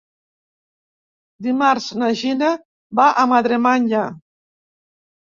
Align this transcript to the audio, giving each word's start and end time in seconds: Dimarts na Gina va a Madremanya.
Dimarts 1.49 1.91
na 2.05 2.11
Gina 2.23 2.51
va 3.03 3.09
a 3.27 3.31
Madremanya. 3.37 4.05